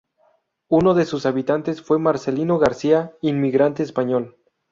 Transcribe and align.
Uno 0.69 0.95
de 0.95 1.05
sus 1.05 1.27
habitantes 1.27 1.83
fue 1.83 1.99
Marcelino 1.99 2.57
García, 2.57 3.15
inmigrante 3.21 3.83
español. 3.83 4.35